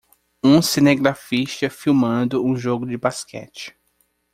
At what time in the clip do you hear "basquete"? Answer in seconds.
2.97-3.75